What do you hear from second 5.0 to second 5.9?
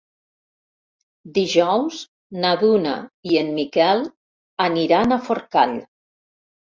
a Forcall.